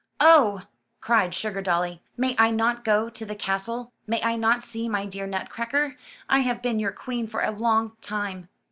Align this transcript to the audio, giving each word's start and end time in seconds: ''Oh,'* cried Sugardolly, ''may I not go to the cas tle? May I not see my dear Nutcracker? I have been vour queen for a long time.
''Oh,'* 0.19 0.65
cried 0.99 1.29
Sugardolly, 1.35 1.99
''may 2.17 2.35
I 2.39 2.49
not 2.49 2.83
go 2.83 3.07
to 3.07 3.23
the 3.23 3.35
cas 3.35 3.65
tle? 3.65 3.93
May 4.07 4.19
I 4.23 4.35
not 4.35 4.63
see 4.63 4.89
my 4.89 5.05
dear 5.05 5.27
Nutcracker? 5.27 5.95
I 6.27 6.39
have 6.39 6.63
been 6.63 6.79
vour 6.79 6.91
queen 6.91 7.27
for 7.27 7.41
a 7.43 7.51
long 7.51 7.95
time. 8.01 8.49